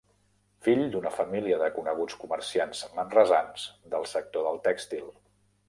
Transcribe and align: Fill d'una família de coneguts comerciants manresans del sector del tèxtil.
Fill 0.67 0.79
d'una 0.95 1.11
família 1.17 1.59
de 1.65 1.67
coneguts 1.75 2.17
comerciants 2.23 2.83
manresans 3.01 3.69
del 3.95 4.11
sector 4.17 4.51
del 4.51 4.61
tèxtil. 4.71 5.17